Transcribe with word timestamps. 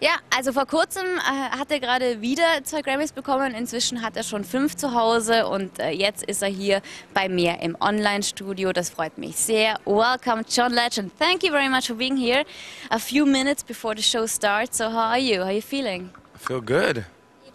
Ja, 0.00 0.10
also 0.34 0.52
vor 0.52 0.66
kurzem 0.66 1.04
äh, 1.04 1.56
hat 1.56 1.70
er 1.70 1.80
gerade 1.80 2.20
wieder 2.20 2.62
zwei 2.64 2.82
Grammys 2.82 3.12
bekommen. 3.12 3.54
Inzwischen 3.54 4.02
hat 4.02 4.16
er 4.16 4.22
schon 4.22 4.44
fünf 4.44 4.76
zu 4.76 4.94
Hause 4.94 5.46
und 5.46 5.78
äh, 5.78 5.90
jetzt 5.90 6.22
ist 6.24 6.42
er 6.42 6.48
hier 6.48 6.80
bei 7.14 7.28
mir 7.28 7.60
im 7.60 7.76
Online-Studio. 7.80 8.72
Das 8.72 8.90
freut 8.90 9.18
mich 9.18 9.36
sehr. 9.36 9.78
Welcome, 9.84 10.44
John 10.48 10.72
Legend. 10.72 11.12
Thank 11.18 11.42
you 11.42 11.50
very 11.50 11.68
much 11.68 11.86
for 11.86 11.96
being 11.96 12.16
here. 12.16 12.44
A 12.90 12.98
few 12.98 13.26
minutes 13.26 13.64
before 13.64 13.94
the 13.96 14.02
show 14.02 14.26
starts. 14.26 14.78
So 14.78 14.84
how 14.84 15.10
are 15.10 15.18
you? 15.18 15.40
How 15.40 15.46
are 15.46 15.54
you 15.54 15.62
feeling? 15.62 16.10
I 16.34 16.38
feel 16.38 16.60
good. 16.60 17.04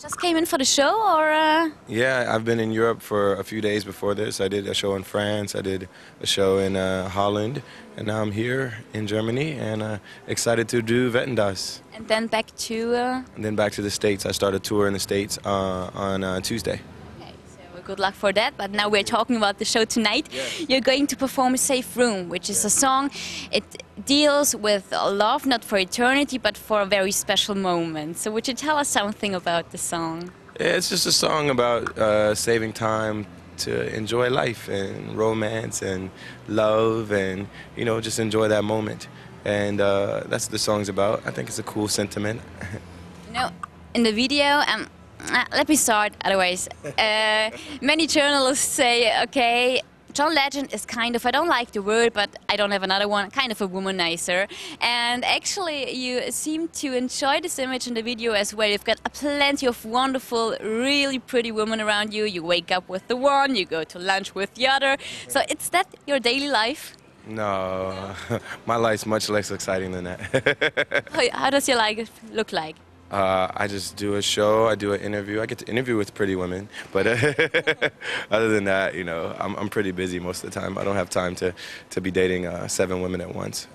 Just 0.04 0.20
came 0.20 0.36
in 0.36 0.46
for 0.46 0.58
the 0.58 0.66
show, 0.66 0.94
or? 1.16 1.32
Uh... 1.32 1.70
Yeah, 1.88 2.36
I've 2.36 2.44
been 2.44 2.60
in 2.60 2.74
Europe 2.74 3.02
for 3.02 3.36
a 3.36 3.44
few 3.46 3.62
days 3.62 3.86
before 3.86 4.14
this. 4.14 4.42
I 4.42 4.50
did 4.50 4.68
a 4.68 4.74
show 4.74 4.96
in 4.96 5.04
France. 5.04 5.56
I 5.56 5.62
did 5.62 5.88
a 6.20 6.28
show 6.28 6.58
in 6.58 6.76
uh, 6.76 7.08
Holland, 7.08 7.62
and 7.96 8.08
now 8.08 8.22
I'm 8.22 8.34
here 8.34 8.80
in 8.94 9.08
Germany 9.08 9.54
and 9.54 9.82
uh, 9.82 10.00
excited 10.28 10.68
to 10.68 10.82
do 10.82 11.10
Vettendas. 11.10 11.80
And 11.94 12.06
then 12.10 12.28
back 12.28 12.54
to. 12.68 12.94
Uh... 12.94 13.24
And 13.36 13.46
then 13.46 13.56
back 13.56 13.72
to 13.74 13.82
the 13.82 13.90
States. 13.90 14.26
I 14.26 14.34
start 14.34 14.54
a 14.54 14.60
tour 14.60 14.88
in 14.88 14.94
the 14.94 15.00
States 15.00 15.40
uh, 15.46 15.90
on 15.94 16.26
uh, 16.26 16.42
Tuesday. 16.42 16.82
Good 17.86 18.00
luck 18.00 18.14
for 18.14 18.32
that. 18.34 18.56
But 18.58 18.72
now 18.72 18.88
we're 18.90 19.04
talking 19.04 19.36
about 19.36 19.60
the 19.60 19.66
show 19.66 19.86
tonight. 19.86 20.30
You're 20.70 20.82
going 20.82 21.08
to 21.08 21.16
perform 21.16 21.58
"Save 21.58 21.98
Room," 21.98 22.30
which 22.30 22.50
is 22.50 22.64
a 22.66 22.70
song. 22.70 23.12
It 23.52 23.64
deals 24.06 24.56
with 24.56 24.92
love, 24.92 25.46
not 25.46 25.64
for 25.64 25.78
eternity, 25.78 26.38
but 26.38 26.58
for 26.58 26.82
a 26.82 26.86
very 26.86 27.12
special 27.12 27.56
moment. 27.56 28.18
So, 28.18 28.32
would 28.32 28.48
you 28.48 28.54
tell 28.54 28.78
us 28.78 28.88
something 28.88 29.36
about 29.36 29.72
the 29.72 29.78
song? 29.78 30.32
Yeah, 30.60 30.78
it's 30.78 30.90
just 30.90 31.06
a 31.06 31.12
song 31.12 31.50
about 31.50 31.98
uh, 31.98 32.36
saving 32.36 32.74
time 32.74 33.26
to 33.58 33.96
enjoy 33.96 34.30
life 34.30 34.68
and 34.68 35.16
romance 35.16 35.82
and 35.82 36.10
love 36.48 37.12
and 37.12 37.48
you 37.76 37.86
know 37.86 38.02
just 38.02 38.20
enjoy 38.20 38.48
that 38.48 38.64
moment. 38.64 39.08
And 39.46 39.82
uh, 39.82 40.24
that's 40.28 40.46
what 40.46 40.52
the 40.52 40.60
song's 40.60 40.90
about. 40.90 41.22
I 41.26 41.32
think 41.32 41.50
it's 41.50 41.60
a 41.60 41.64
cool 41.64 41.88
sentiment. 41.88 42.42
You 43.28 43.40
know, 43.40 43.50
in 43.96 44.04
the 44.04 44.12
video, 44.12 44.62
um, 44.68 44.88
let 45.52 45.70
me 45.70 45.76
start. 45.76 46.14
Otherwise, 46.24 46.68
uh, 46.98 47.50
many 47.82 48.08
journalists 48.08 48.68
say, 48.68 49.22
okay. 49.24 49.82
John 50.14 50.36
Legend 50.36 50.72
is 50.72 50.86
kind 50.86 51.16
of, 51.16 51.26
I 51.26 51.32
don't 51.32 51.48
like 51.48 51.72
the 51.72 51.82
word, 51.82 52.14
but 52.14 52.30
I 52.48 52.56
don't 52.56 52.70
have 52.70 52.84
another 52.84 53.08
one, 53.08 53.32
kind 53.32 53.52
of 53.52 53.60
a 53.62 53.68
womanizer. 53.68 54.48
And 54.80 55.26
actually, 55.26 55.92
you 55.92 56.32
seem 56.32 56.68
to 56.68 56.94
enjoy 56.96 57.42
this 57.42 57.58
image 57.58 57.88
in 57.88 57.96
the 57.96 58.04
video 58.04 58.34
as 58.34 58.54
well. 58.54 58.70
You've 58.70 58.84
got 58.84 59.04
plenty 59.14 59.66
of 59.66 59.84
wonderful, 59.84 60.56
really 60.62 61.18
pretty 61.18 61.52
women 61.52 61.82
around 61.82 62.14
you. 62.14 62.26
You 62.26 62.44
wake 62.44 62.72
up 62.72 62.88
with 62.88 63.08
the 63.08 63.16
one, 63.16 63.56
you 63.56 63.66
go 63.66 63.84
to 63.84 63.98
lunch 63.98 64.36
with 64.36 64.54
the 64.54 64.68
other. 64.68 64.98
So, 65.28 65.42
it's 65.50 65.70
that 65.70 65.88
your 66.06 66.20
daily 66.20 66.50
life? 66.50 66.96
No, 67.26 68.14
my 68.68 68.76
life's 68.76 69.08
much 69.08 69.30
less 69.30 69.50
exciting 69.50 69.94
than 69.94 70.04
that. 70.04 71.08
How, 71.12 71.40
how 71.40 71.50
does 71.50 71.68
your 71.68 71.78
life 71.78 72.12
look 72.32 72.52
like? 72.52 72.76
Uh, 73.14 73.52
I 73.56 73.68
just 73.68 73.96
do 73.96 74.16
a 74.16 74.24
show, 74.24 74.66
I 74.66 74.74
do 74.74 74.92
an 74.94 75.02
interview. 75.02 75.40
I 75.40 75.46
get 75.46 75.60
to 75.60 75.68
interview 75.68 75.98
with 75.98 76.16
pretty 76.16 76.36
women, 76.36 76.68
but 76.92 77.06
other 78.32 78.50
than 78.50 78.64
that, 78.64 78.96
you 78.96 79.04
know, 79.04 79.36
I'm, 79.40 79.56
I'm 79.56 79.70
pretty 79.70 79.92
busy 79.92 80.20
most 80.20 80.44
of 80.44 80.52
the 80.52 80.60
time. 80.60 80.80
I 80.80 80.84
don't 80.84 80.96
have 80.96 81.12
time 81.12 81.36
to, 81.36 81.54
to 81.92 82.02
be 82.02 82.10
dating 82.10 82.48
uh, 82.48 82.68
seven 82.68 83.04
women 83.04 83.22
at 83.22 83.36
once. 83.36 83.68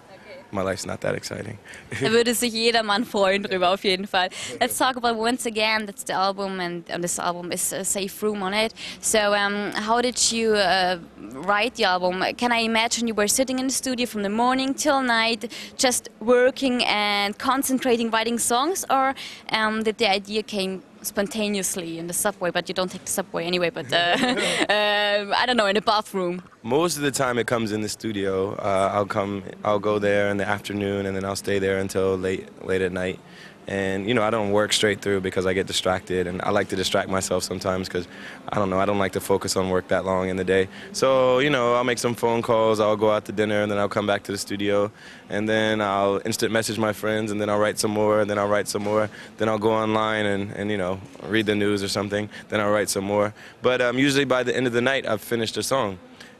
My 0.51 0.63
life's 0.63 0.87
not 0.87 1.01
that 1.03 1.15
exciting. 1.15 1.59
Da 2.01 2.11
würde 2.11 2.35
sich 2.35 2.53
jeder 2.53 2.83
Mann 2.83 3.05
freuen 3.05 3.43
drüber, 3.43 3.71
auf 3.73 3.85
jeden 3.85 4.07
Fall. 4.07 4.31
Let's 4.61 4.79
talk 4.79 4.97
about 4.97 5.19
once 5.19 5.47
again. 5.47 5.85
That's 5.85 6.05
the 6.05 6.15
album, 6.15 6.59
and 6.61 6.91
on 6.91 7.03
this 7.03 7.19
album 7.19 7.53
is 7.53 7.73
a 7.73 7.85
Save 7.85 8.23
Room 8.23 8.43
on 8.43 8.55
it. 8.55 8.73
So, 9.01 9.35
um, 9.35 9.73
how 9.73 10.01
did 10.01 10.33
you 10.33 10.55
uh, 10.55 10.99
write 11.47 11.75
the 11.75 11.85
album? 11.85 12.25
Can 12.37 12.51
I 12.51 12.61
imagine 12.61 13.07
you 13.07 13.15
were 13.15 13.29
sitting 13.29 13.59
in 13.59 13.67
the 13.67 13.73
studio 13.73 14.07
from 14.07 14.23
the 14.23 14.31
morning 14.31 14.73
till 14.73 15.03
night, 15.03 15.53
just 15.77 16.09
working 16.21 16.83
and 16.85 17.37
concentrating, 17.37 18.11
writing 18.11 18.39
songs, 18.39 18.87
or 18.89 19.15
um, 19.53 19.83
did 19.83 19.99
the 19.99 20.11
idea 20.11 20.43
came 20.43 20.83
spontaneously 21.03 21.99
in 21.99 22.07
the 22.07 22.13
subway? 22.13 22.51
But 22.51 22.69
you 22.69 22.75
don't 22.75 22.91
take 22.91 23.05
the 23.05 23.11
subway 23.11 23.45
anyway. 23.45 23.71
But 23.71 23.93
uh, 23.93 24.17
um, 24.21 25.35
I 25.37 25.45
don't 25.47 25.57
know, 25.57 25.67
in 25.67 25.75
the 25.75 25.83
bathroom. 25.83 26.43
Most 26.63 26.97
of 26.97 27.03
the 27.03 27.11
time, 27.11 27.39
it 27.39 27.47
comes 27.47 27.73
in 27.73 27.81
the 27.81 27.89
studio. 27.89 28.55
Uh, 28.55 28.91
I'll 28.93 29.07
come, 29.07 29.45
I'll 29.65 29.79
go 29.79 29.99
there 29.99 30.29
in 30.31 30.37
the 30.37 30.49
afternoon, 30.49 31.07
and 31.07 31.17
then 31.17 31.25
I'll 31.25 31.37
stay 31.37 31.59
there 31.59 31.79
until 31.79 32.17
late, 32.17 32.49
late 32.65 32.83
at 32.83 32.93
night. 32.93 33.19
And 33.69 34.09
you 34.09 34.15
know, 34.15 34.23
I 34.23 34.31
don't 34.31 34.51
work 34.51 34.73
straight 34.73 35.03
through 35.03 35.21
because 35.21 35.45
I 35.45 35.53
get 35.53 35.67
distracted, 35.67 36.27
and 36.27 36.41
I 36.41 36.51
like 36.51 36.69
to 36.69 36.77
distract 36.77 37.11
myself 37.11 37.45
sometimes 37.45 37.87
because 37.87 38.09
I 38.49 38.57
don't 38.57 38.71
know, 38.71 38.81
I 38.81 38.87
don't 38.87 38.99
like 38.99 39.13
to 39.13 39.21
focus 39.21 39.57
on 39.57 39.69
work 39.69 39.89
that 39.89 40.07
long 40.07 40.31
in 40.31 40.37
the 40.37 40.45
day. 40.45 40.69
So 40.93 41.39
you 41.39 41.51
know, 41.51 41.75
I'll 41.75 41.85
make 41.85 41.99
some 41.99 42.15
phone 42.15 42.41
calls, 42.41 42.81
I'll 42.81 42.97
go 42.97 43.11
out 43.11 43.27
to 43.27 43.33
dinner, 43.33 43.61
and 43.63 43.71
then 43.71 43.79
I'll 43.79 43.89
come 43.89 44.07
back 44.07 44.23
to 44.25 44.33
the 44.33 44.39
studio, 44.39 44.91
and 45.29 45.47
then 45.47 45.83
I'll 45.83 46.19
instant 46.25 46.51
message 46.51 46.79
my 46.79 46.95
friends, 46.95 47.31
and 47.31 47.39
then 47.39 47.51
I'll 47.51 47.59
write 47.59 47.79
some 47.79 47.91
more, 47.91 48.21
and 48.23 48.31
then 48.31 48.39
I'll 48.39 48.49
write 48.49 48.69
some 48.69 48.83
more. 48.83 49.11
Then 49.37 49.51
I'll 49.51 49.59
go 49.59 49.73
online 49.73 50.25
and, 50.25 50.51
and 50.53 50.71
you 50.71 50.79
know, 50.79 50.99
read 51.25 51.45
the 51.45 51.55
news 51.55 51.83
or 51.83 51.89
something. 51.89 52.31
Then 52.49 52.61
I'll 52.61 52.73
write 52.73 52.89
some 52.89 53.05
more. 53.05 53.35
But 53.61 53.83
um, 53.83 53.99
usually 53.99 54.25
by 54.25 54.45
the 54.45 54.57
end 54.57 54.67
of 54.67 54.73
the 54.73 54.81
night, 54.81 55.07
I've 55.07 55.21
finished 55.21 55.59
a 55.59 55.63
song. 55.63 55.99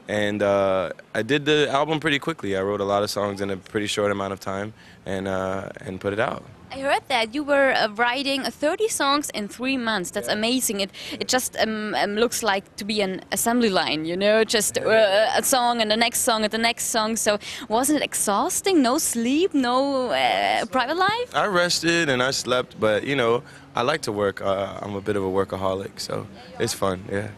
And 0.09 0.41
uh, 0.41 0.89
I 1.13 1.21
did 1.21 1.45
the 1.45 1.69
album 1.69 1.99
pretty 1.99 2.17
quickly. 2.17 2.57
I 2.57 2.63
wrote 2.63 2.81
a 2.81 2.83
lot 2.83 3.03
of 3.03 3.11
songs 3.11 3.41
in 3.41 3.51
a 3.51 3.57
pretty 3.57 3.85
short 3.85 4.11
amount 4.11 4.33
of 4.33 4.39
time, 4.39 4.73
and 5.05 5.27
uh, 5.27 5.69
and 5.81 6.01
put 6.01 6.13
it 6.13 6.19
out. 6.19 6.43
I 6.71 6.79
heard 6.79 7.03
that 7.09 7.35
you 7.35 7.43
were 7.43 7.73
uh, 7.73 7.89
writing 7.89 8.43
30 8.43 8.87
songs 8.87 9.29
in 9.31 9.47
three 9.47 9.77
months. 9.77 10.09
That's 10.09 10.27
amazing. 10.27 10.79
It 10.79 10.89
it 11.19 11.27
just 11.27 11.55
um, 11.59 11.93
um, 11.93 12.15
looks 12.15 12.41
like 12.41 12.75
to 12.77 12.85
be 12.85 13.01
an 13.01 13.21
assembly 13.31 13.69
line, 13.69 14.05
you 14.05 14.17
know, 14.17 14.43
just 14.43 14.79
uh, 14.79 15.37
a 15.37 15.43
song 15.43 15.79
and 15.79 15.91
the 15.91 15.97
next 15.97 16.21
song 16.21 16.43
and 16.43 16.51
the 16.51 16.63
next 16.69 16.85
song. 16.85 17.15
So 17.15 17.37
wasn't 17.67 17.97
it 18.01 18.03
exhausting? 18.03 18.81
No 18.81 18.97
sleep, 18.97 19.53
no 19.53 20.09
uh, 20.09 20.65
private 20.65 20.97
life. 20.97 21.35
I 21.35 21.45
rested 21.45 22.09
and 22.09 22.23
I 22.23 22.31
slept, 22.31 22.79
but 22.79 23.03
you 23.03 23.15
know, 23.15 23.43
I 23.75 23.83
like 23.83 24.01
to 24.01 24.11
work. 24.11 24.41
Uh, 24.41 24.79
I'm 24.81 24.95
a 24.95 25.01
bit 25.01 25.15
of 25.15 25.23
a 25.23 25.29
workaholic, 25.29 25.99
so 25.99 26.25
it's 26.59 26.73
fun. 26.73 27.05
Yeah. 27.11 27.29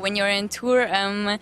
When 0.00 0.16
you're 0.16 0.28
in 0.28 0.48
tour, 0.48 0.92
um, 0.94 1.38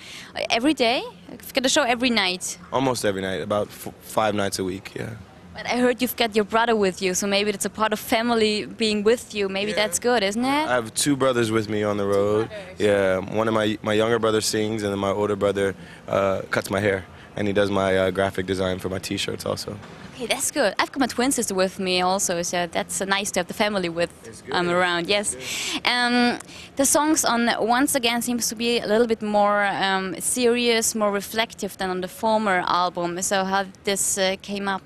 every 0.51 0.75
day, 0.75 1.03
you've 1.31 1.55
got 1.55 1.65
a 1.65 1.69
show 1.69 1.83
every 1.83 2.11
night. 2.11 2.59
Almost 2.73 3.05
every 3.05 3.23
night, 3.23 3.41
about 3.41 3.69
f- 3.69 3.95
five 4.03 4.35
nights 4.35 4.59
a 4.59 4.65
week. 4.65 4.93
Yeah. 4.97 5.11
But 5.55 5.67
I 5.67 5.77
heard 5.79 6.01
you've 6.03 6.17
got 6.17 6.37
your 6.37 6.45
brother 6.45 6.77
with 6.77 7.03
you, 7.03 7.15
so 7.15 7.27
maybe 7.27 7.51
it's 7.51 7.65
a 7.65 7.71
part 7.71 7.93
of 7.93 7.99
family 7.99 8.65
being 8.67 9.03
with 9.03 9.35
you. 9.35 9.49
Maybe 9.49 9.73
that's 9.73 9.99
good, 9.99 10.23
isn't 10.23 10.45
it? 10.45 10.69
I 10.69 10.75
have 10.75 10.95
two 10.95 11.17
brothers 11.17 11.51
with 11.51 11.69
me 11.69 11.83
on 11.83 11.97
the 11.97 12.07
road. 12.07 12.49
Yeah, 12.79 13.19
one 13.19 13.49
of 13.49 13.55
my 13.55 13.77
my 13.83 13.95
younger 13.95 14.19
brother 14.21 14.41
sings, 14.41 14.83
and 14.85 14.93
then 14.93 15.01
my 15.01 15.11
older 15.11 15.35
brother 15.37 15.75
uh, 16.07 16.43
cuts 16.51 16.71
my 16.71 16.79
hair, 16.81 17.07
and 17.39 17.47
he 17.47 17.55
does 17.55 17.71
my 17.71 17.97
uh, 17.97 18.11
graphic 18.11 18.47
design 18.47 18.81
for 18.81 18.89
my 18.89 18.99
T-shirts 18.99 19.47
also. 19.47 19.79
Okay, 20.15 20.27
that's 20.27 20.51
good. 20.51 20.75
I've 20.81 20.91
got 20.91 20.99
my 20.99 21.07
twin 21.07 21.31
sister 21.31 21.55
with 21.55 21.79
me 21.79 22.01
also, 22.01 22.43
so 22.43 22.67
that's 22.67 23.01
uh, 23.01 23.05
nice 23.05 23.31
to 23.33 23.41
have 23.41 23.47
the 23.47 23.55
family 23.55 23.89
with 23.89 24.11
um, 24.51 24.69
around. 24.69 25.07
Yes, 25.07 25.37
um, 25.85 26.41
the 26.75 26.85
songs 26.85 27.25
on 27.25 27.49
once 27.61 27.95
again 27.95 28.21
seems 28.23 28.49
to 28.49 28.57
be 28.57 28.81
a 28.81 28.87
little 28.87 29.07
bit 29.07 29.23
more 29.23 29.65
um, 29.67 30.21
serious, 30.21 30.97
more 30.97 31.13
reflective 31.13 31.79
than 31.79 31.91
on 31.91 32.01
the 32.01 32.09
former 32.09 32.65
album. 32.67 33.23
So 33.23 33.45
how 33.45 33.67
this 33.85 34.19
uh, 34.19 34.35
came 34.43 34.67
up? 34.67 34.83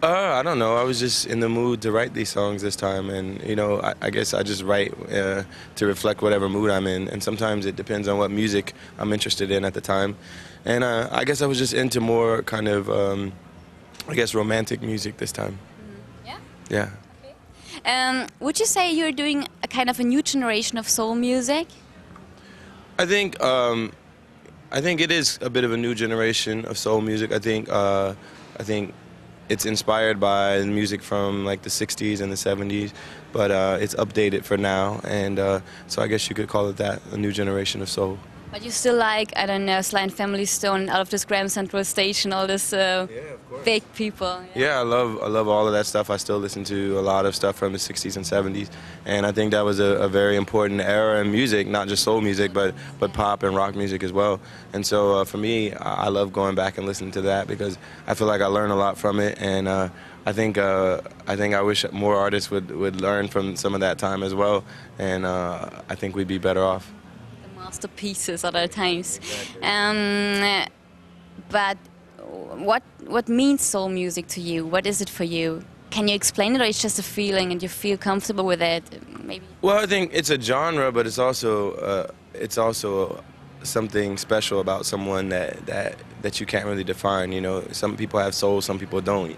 Uh, 0.00 0.34
I 0.34 0.44
don't 0.44 0.60
know. 0.60 0.76
I 0.76 0.84
was 0.84 1.00
just 1.00 1.26
in 1.26 1.40
the 1.40 1.48
mood 1.48 1.82
to 1.82 1.90
write 1.90 2.14
these 2.14 2.28
songs 2.28 2.62
this 2.62 2.76
time, 2.76 3.10
and 3.10 3.42
you 3.42 3.56
know, 3.56 3.80
I, 3.80 3.94
I 4.00 4.10
guess 4.10 4.32
I 4.32 4.44
just 4.44 4.62
write 4.62 4.94
uh, 5.12 5.42
to 5.74 5.86
reflect 5.86 6.22
whatever 6.22 6.48
mood 6.48 6.70
I'm 6.70 6.86
in. 6.86 7.08
And 7.08 7.20
sometimes 7.20 7.66
it 7.66 7.74
depends 7.74 8.06
on 8.06 8.16
what 8.16 8.30
music 8.30 8.74
I'm 8.98 9.12
interested 9.12 9.50
in 9.50 9.64
at 9.64 9.74
the 9.74 9.80
time. 9.80 10.16
And 10.64 10.84
uh, 10.84 11.08
I 11.10 11.24
guess 11.24 11.42
I 11.42 11.46
was 11.46 11.58
just 11.58 11.74
into 11.74 12.00
more 12.00 12.42
kind 12.44 12.68
of, 12.68 12.88
um, 12.88 13.32
I 14.08 14.14
guess, 14.14 14.34
romantic 14.34 14.82
music 14.82 15.16
this 15.16 15.32
time. 15.32 15.58
Yeah. 16.24 16.38
Yeah. 16.70 16.90
Um, 17.84 18.28
would 18.38 18.60
you 18.60 18.66
say 18.66 18.92
you're 18.92 19.12
doing 19.12 19.48
a 19.64 19.68
kind 19.68 19.90
of 19.90 19.98
a 19.98 20.04
new 20.04 20.22
generation 20.22 20.78
of 20.78 20.88
soul 20.88 21.16
music? 21.16 21.66
I 23.00 23.06
think 23.06 23.40
um, 23.42 23.92
I 24.70 24.80
think 24.80 25.00
it 25.00 25.10
is 25.10 25.40
a 25.42 25.50
bit 25.50 25.64
of 25.64 25.72
a 25.72 25.76
new 25.76 25.94
generation 25.94 26.64
of 26.66 26.78
soul 26.78 27.00
music. 27.00 27.32
I 27.32 27.40
think 27.40 27.68
uh, 27.68 28.14
I 28.58 28.62
think 28.62 28.94
it's 29.48 29.64
inspired 29.66 30.20
by 30.20 30.62
music 30.62 31.02
from 31.02 31.44
like 31.44 31.62
the 31.62 31.70
60s 31.70 32.20
and 32.20 32.30
the 32.30 32.36
70s, 32.36 32.92
but 33.32 33.50
uh, 33.50 33.78
it's 33.80 33.94
updated 33.94 34.44
for 34.44 34.56
now, 34.56 35.00
and 35.04 35.38
uh, 35.38 35.60
so 35.86 36.02
I 36.02 36.06
guess 36.06 36.28
you 36.28 36.34
could 36.34 36.48
call 36.48 36.68
it 36.68 36.76
that, 36.76 37.00
a 37.12 37.16
new 37.16 37.32
generation 37.32 37.82
of 37.82 37.88
soul. 37.88 38.18
But 38.50 38.62
you 38.62 38.70
still 38.70 38.96
like, 38.96 39.32
I 39.36 39.44
don't 39.44 39.66
know, 39.66 39.80
Sly 39.82 40.00
and 40.00 40.12
Family 40.12 40.46
Stone, 40.46 40.88
out 40.88 41.00
of 41.02 41.10
this 41.10 41.24
Graham 41.24 41.48
Central 41.48 41.84
Station, 41.84 42.32
all 42.32 42.46
this 42.46 42.72
uh, 42.72 43.06
big 43.64 43.82
people. 43.94 44.42
Yeah, 44.54 44.78
I 44.78 44.82
love 44.82 45.18
I 45.22 45.26
love 45.26 45.48
all 45.48 45.66
of 45.66 45.72
that 45.74 45.84
stuff. 45.84 46.08
I 46.08 46.16
still 46.16 46.38
listen 46.38 46.64
to 46.64 46.98
a 46.98 47.02
lot 47.02 47.26
of 47.26 47.34
stuff 47.34 47.56
from 47.56 47.72
the 47.72 47.78
60s 47.78 48.16
and 48.16 48.24
70s, 48.24 48.70
and 49.04 49.26
I 49.26 49.32
think 49.32 49.50
that 49.52 49.64
was 49.64 49.80
a, 49.80 49.96
a 50.06 50.08
very 50.08 50.36
important 50.36 50.80
era 50.80 51.20
in 51.20 51.30
music, 51.30 51.66
not 51.66 51.88
just 51.88 52.02
soul 52.02 52.20
music, 52.22 52.54
but 52.54 52.74
but 52.98 53.12
pop 53.12 53.42
and 53.42 53.54
rock 53.54 53.74
music 53.74 54.02
as 54.02 54.12
well. 54.12 54.40
And 54.72 54.86
so 54.86 55.16
uh, 55.16 55.24
for 55.24 55.36
me, 55.36 55.74
I, 55.74 56.06
I 56.06 56.08
love 56.08 56.32
going 56.32 56.54
back 56.54 56.78
and 56.78 56.86
listening 56.86 57.10
to 57.12 57.22
that 57.22 57.48
because 57.48 57.76
I 58.06 58.14
feel 58.14 58.26
like 58.26 58.40
I 58.40 58.46
learn 58.46 58.70
a 58.70 58.76
lot 58.76 58.96
from 58.96 59.20
it, 59.20 59.36
and 59.38 59.68
uh, 59.68 59.90
I 60.24 60.32
think 60.32 60.56
uh, 60.56 61.02
I 61.26 61.36
think 61.36 61.54
I 61.54 61.60
wish 61.60 61.84
more 61.92 62.16
artists 62.16 62.50
would 62.50 62.70
would 62.70 63.00
learn 63.00 63.28
from 63.28 63.56
some 63.56 63.74
of 63.74 63.80
that 63.80 63.98
time 63.98 64.22
as 64.22 64.34
well, 64.34 64.64
and 64.98 65.26
uh, 65.26 65.68
I 65.90 65.94
think 65.94 66.16
we'd 66.16 66.28
be 66.28 66.38
better 66.38 66.62
off. 66.64 66.90
Masterpieces 67.58 68.44
at 68.44 68.54
other 68.54 68.68
times. 68.68 69.20
Um, 69.62 70.66
but 71.50 71.78
what 72.68 72.82
what 73.06 73.28
means 73.28 73.62
soul 73.62 73.88
music 73.88 74.26
to 74.28 74.40
you? 74.40 74.66
What 74.66 74.86
is 74.86 75.00
it 75.00 75.08
for 75.08 75.24
you? 75.24 75.62
Can 75.90 76.08
you 76.08 76.14
explain 76.14 76.54
it, 76.54 76.60
or 76.60 76.64
it's 76.64 76.82
just 76.82 76.98
a 76.98 77.02
feeling 77.02 77.50
and 77.52 77.62
you 77.62 77.68
feel 77.68 77.96
comfortable 77.96 78.44
with 78.44 78.60
it? 78.60 78.84
Maybe. 79.24 79.44
Well, 79.62 79.78
I 79.78 79.86
think 79.86 80.10
it's 80.12 80.30
a 80.30 80.40
genre, 80.40 80.92
but 80.92 81.06
it's 81.06 81.18
also 81.18 81.72
uh, 81.74 82.06
it's 82.34 82.58
also 82.58 83.22
something 83.62 84.16
special 84.18 84.60
about 84.60 84.86
someone 84.86 85.30
that, 85.30 85.66
that 85.66 85.96
that 86.22 86.40
you 86.40 86.46
can't 86.46 86.66
really 86.66 86.84
define. 86.84 87.32
You 87.32 87.40
know, 87.40 87.64
some 87.72 87.96
people 87.96 88.20
have 88.20 88.34
soul, 88.34 88.60
some 88.60 88.78
people 88.78 89.00
don't, 89.00 89.36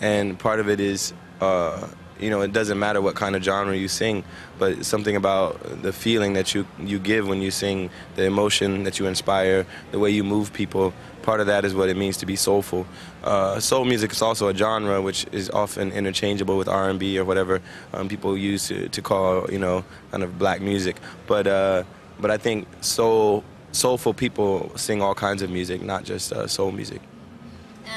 and 0.00 0.38
part 0.38 0.60
of 0.60 0.68
it 0.68 0.80
is. 0.80 1.12
Uh, 1.40 1.86
you 2.20 2.30
know, 2.30 2.42
it 2.42 2.52
doesn't 2.52 2.78
matter 2.78 3.00
what 3.00 3.14
kind 3.14 3.34
of 3.34 3.42
genre 3.42 3.76
you 3.76 3.88
sing, 3.88 4.24
but 4.58 4.84
something 4.84 5.16
about 5.16 5.82
the 5.82 5.92
feeling 5.92 6.34
that 6.34 6.54
you 6.54 6.66
you 6.78 6.98
give 6.98 7.26
when 7.26 7.40
you 7.40 7.50
sing, 7.50 7.90
the 8.16 8.24
emotion 8.24 8.84
that 8.84 8.98
you 8.98 9.06
inspire, 9.06 9.66
the 9.90 9.98
way 9.98 10.10
you 10.10 10.22
move 10.22 10.52
people. 10.52 10.92
Part 11.22 11.40
of 11.40 11.46
that 11.46 11.64
is 11.64 11.74
what 11.74 11.88
it 11.88 11.96
means 11.96 12.16
to 12.18 12.26
be 12.26 12.36
soulful. 12.36 12.86
Uh, 13.22 13.60
soul 13.60 13.84
music 13.84 14.12
is 14.12 14.22
also 14.22 14.48
a 14.48 14.54
genre 14.54 15.02
which 15.02 15.26
is 15.32 15.50
often 15.50 15.92
interchangeable 15.92 16.56
with 16.56 16.68
R&B 16.68 17.18
or 17.18 17.24
whatever 17.24 17.60
um, 17.92 18.08
people 18.08 18.36
use 18.38 18.68
to, 18.68 18.88
to 18.88 19.02
call, 19.02 19.50
you 19.50 19.58
know, 19.58 19.84
kind 20.10 20.22
of 20.22 20.38
black 20.38 20.62
music. 20.62 20.96
But 21.26 21.46
uh, 21.46 21.84
but 22.18 22.30
I 22.30 22.36
think 22.36 22.66
soul 22.80 23.44
soulful 23.72 24.14
people 24.14 24.72
sing 24.76 25.00
all 25.02 25.14
kinds 25.14 25.42
of 25.42 25.50
music, 25.50 25.82
not 25.82 26.04
just 26.04 26.32
uh, 26.32 26.46
soul 26.46 26.72
music. 26.72 27.00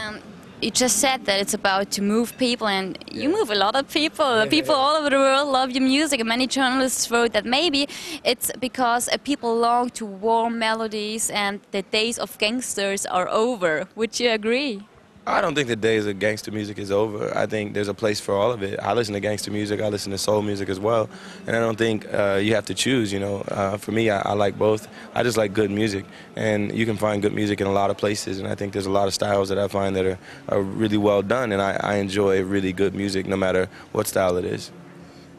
Um, 0.01 0.19
you 0.63 0.71
just 0.71 0.97
said 0.99 1.25
that 1.25 1.41
it's 1.41 1.53
about 1.53 1.91
to 1.91 2.01
move 2.01 2.37
people, 2.37 2.67
and 2.67 2.97
you 3.11 3.27
move 3.29 3.49
a 3.49 3.55
lot 3.55 3.75
of 3.75 3.91
people. 3.91 4.45
People 4.47 4.75
all 4.75 4.95
over 4.95 5.09
the 5.09 5.17
world 5.17 5.49
love 5.49 5.71
your 5.71 5.83
music, 5.83 6.19
and 6.21 6.29
many 6.29 6.47
journalists 6.47 7.11
wrote 7.11 7.33
that 7.33 7.45
maybe 7.45 7.87
it's 8.23 8.49
because 8.59 9.09
uh, 9.09 9.17
people 9.17 9.55
long 9.55 9.89
to 9.89 10.05
warm 10.05 10.57
melodies 10.57 11.29
and 11.29 11.59
the 11.71 11.81
days 11.81 12.17
of 12.17 12.37
gangsters 12.37 13.05
are 13.05 13.27
over. 13.27 13.87
Would 13.95 14.19
you 14.19 14.29
agree? 14.31 14.87
I 15.25 15.39
don't 15.39 15.55
think 15.55 15.69
the 15.69 15.77
days 15.77 16.05
of 16.05 16.19
gangster 16.19 16.51
music 16.51 16.77
is 16.77 16.91
over. 16.91 17.31
I 17.33 17.45
think 17.45 17.73
there's 17.73 17.87
a 17.87 17.93
place 17.93 18.19
for 18.19 18.35
all 18.35 18.51
of 18.51 18.61
it. 18.61 18.77
I 18.81 18.91
listen 18.91 19.13
to 19.13 19.21
gangster 19.21 19.51
music, 19.51 19.79
I 19.79 19.87
listen 19.87 20.11
to 20.11 20.17
soul 20.17 20.41
music 20.41 20.67
as 20.67 20.81
well, 20.81 21.09
and 21.47 21.55
I 21.55 21.59
don't 21.61 21.77
think 21.77 22.13
uh, 22.13 22.41
you 22.43 22.55
have 22.55 22.65
to 22.65 22.73
choose. 22.73 23.13
You 23.13 23.21
know, 23.21 23.37
uh, 23.47 23.77
for 23.77 23.93
me, 23.93 24.09
I, 24.09 24.19
I 24.19 24.33
like 24.33 24.57
both. 24.57 24.89
I 25.15 25.23
just 25.23 25.37
like 25.37 25.53
good 25.53 25.71
music, 25.71 26.03
and 26.35 26.75
you 26.77 26.85
can 26.85 26.97
find 26.97 27.21
good 27.21 27.31
music 27.31 27.61
in 27.61 27.67
a 27.67 27.71
lot 27.71 27.89
of 27.89 27.95
places. 27.95 28.39
And 28.39 28.49
I 28.49 28.55
think 28.55 28.73
there's 28.73 28.85
a 28.85 28.91
lot 28.91 29.07
of 29.07 29.13
styles 29.13 29.47
that 29.47 29.57
I 29.57 29.69
find 29.69 29.95
that 29.95 30.05
are, 30.05 30.19
are 30.49 30.61
really 30.61 30.97
well 30.97 31.21
done, 31.21 31.53
and 31.53 31.61
I, 31.61 31.79
I 31.79 31.95
enjoy 31.95 32.43
really 32.43 32.73
good 32.73 32.93
music 32.93 33.25
no 33.25 33.37
matter 33.37 33.69
what 33.93 34.07
style 34.07 34.35
it 34.35 34.43
is. 34.43 34.71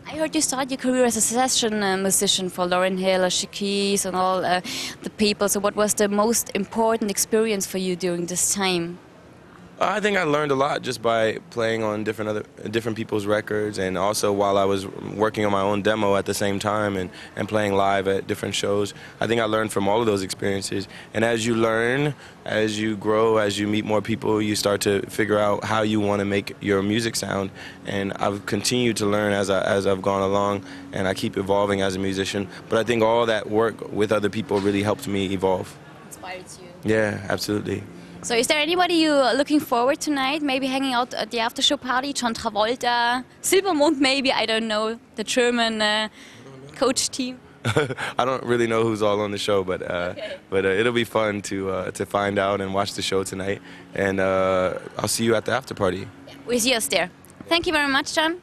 I 0.06 0.16
heard 0.16 0.34
you 0.34 0.40
start 0.40 0.70
your 0.70 0.78
career 0.78 1.04
as 1.04 1.18
a 1.18 1.20
session 1.20 1.82
uh, 1.82 1.98
musician 1.98 2.48
for 2.48 2.66
Lauryn 2.66 2.98
Hill, 2.98 3.28
Keys, 3.50 4.06
and 4.06 4.16
all 4.16 4.42
uh, 4.46 4.62
the 5.02 5.10
people. 5.10 5.50
So, 5.50 5.60
what 5.60 5.76
was 5.76 5.92
the 5.92 6.08
most 6.08 6.50
important 6.54 7.10
experience 7.10 7.66
for 7.66 7.76
you 7.76 7.96
during 7.96 8.24
this 8.24 8.54
time? 8.54 8.98
I 9.80 9.98
think 9.98 10.16
I 10.16 10.22
learned 10.22 10.52
a 10.52 10.54
lot 10.54 10.82
just 10.82 11.02
by 11.02 11.38
playing 11.50 11.82
on 11.82 12.04
different 12.04 12.28
other 12.28 12.44
different 12.70 12.96
people's 12.96 13.26
records, 13.26 13.78
and 13.78 13.98
also 13.98 14.32
while 14.32 14.56
I 14.56 14.64
was 14.64 14.86
working 14.86 15.44
on 15.44 15.50
my 15.50 15.62
own 15.62 15.82
demo 15.82 16.14
at 16.14 16.26
the 16.26 16.34
same 16.34 16.60
time 16.60 16.96
and, 16.96 17.10
and 17.34 17.48
playing 17.48 17.74
live 17.74 18.06
at 18.06 18.28
different 18.28 18.54
shows. 18.54 18.94
I 19.20 19.26
think 19.26 19.40
I 19.40 19.44
learned 19.46 19.72
from 19.72 19.88
all 19.88 19.98
of 19.98 20.06
those 20.06 20.22
experiences. 20.22 20.86
And 21.12 21.24
as 21.24 21.44
you 21.44 21.56
learn, 21.56 22.14
as 22.44 22.78
you 22.78 22.96
grow, 22.96 23.38
as 23.38 23.58
you 23.58 23.66
meet 23.66 23.84
more 23.84 24.00
people, 24.00 24.40
you 24.40 24.54
start 24.54 24.80
to 24.82 25.02
figure 25.06 25.38
out 25.38 25.64
how 25.64 25.82
you 25.82 25.98
want 25.98 26.20
to 26.20 26.24
make 26.24 26.54
your 26.60 26.80
music 26.80 27.16
sound. 27.16 27.50
And 27.84 28.12
I've 28.14 28.46
continued 28.46 28.96
to 28.98 29.06
learn 29.06 29.32
as 29.32 29.50
I, 29.50 29.60
as 29.62 29.88
I've 29.88 30.02
gone 30.02 30.22
along, 30.22 30.64
and 30.92 31.08
I 31.08 31.14
keep 31.14 31.36
evolving 31.36 31.80
as 31.80 31.96
a 31.96 31.98
musician. 31.98 32.48
But 32.68 32.78
I 32.78 32.84
think 32.84 33.02
all 33.02 33.26
that 33.26 33.50
work 33.50 33.92
with 33.92 34.12
other 34.12 34.30
people 34.30 34.60
really 34.60 34.84
helped 34.84 35.08
me 35.08 35.32
evolve. 35.32 35.76
Inspired 36.06 36.44
you. 36.60 36.68
Yeah, 36.84 37.26
absolutely. 37.28 37.82
So, 38.24 38.34
is 38.34 38.46
there 38.46 38.58
anybody 38.58 38.94
you 38.94 39.12
are 39.12 39.34
looking 39.34 39.60
forward 39.60 40.00
tonight? 40.00 40.40
Maybe 40.40 40.66
hanging 40.66 40.94
out 40.94 41.12
at 41.12 41.30
the 41.30 41.40
after 41.40 41.60
show 41.60 41.76
party? 41.76 42.14
John 42.14 42.32
Travolta, 42.34 43.22
Silbermond, 43.42 43.98
maybe 44.00 44.32
I 44.32 44.46
don't 44.46 44.66
know. 44.66 44.98
The 45.16 45.24
German 45.24 45.82
uh, 45.82 46.08
coach 46.74 47.10
team. 47.10 47.38
I 48.18 48.24
don't 48.24 48.42
really 48.44 48.66
know 48.66 48.82
who's 48.82 49.02
all 49.02 49.20
on 49.20 49.30
the 49.30 49.36
show, 49.38 49.62
but 49.62 49.82
uh, 49.82 50.12
Okay. 50.16 50.36
but 50.48 50.64
uh, 50.64 50.68
it'll 50.68 50.94
be 50.94 51.04
fun 51.04 51.42
to 51.42 51.68
uh, 51.70 51.90
to 51.90 52.06
find 52.06 52.38
out 52.38 52.62
and 52.62 52.72
watch 52.72 52.94
the 52.94 53.02
show 53.02 53.24
tonight. 53.24 53.60
And 53.94 54.20
uh, 54.20 54.78
I'll 54.96 55.08
see 55.16 55.24
you 55.24 55.34
at 55.34 55.44
the 55.44 55.52
after 55.52 55.74
party. 55.74 56.08
We 56.46 56.58
see 56.58 56.74
us 56.74 56.88
there. 56.88 57.10
Thank 57.48 57.66
you 57.66 57.74
very 57.74 57.90
much, 57.92 58.14
John. 58.14 58.40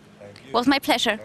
It 0.47 0.53
Was 0.53 0.67
my 0.67 0.77
pleasure. 0.79 1.19